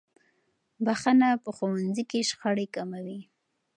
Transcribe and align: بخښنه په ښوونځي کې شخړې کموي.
بخښنه 0.85 1.29
په 1.43 1.49
ښوونځي 1.57 2.03
کې 2.11 2.27
شخړې 2.29 2.65
کموي. 2.75 3.19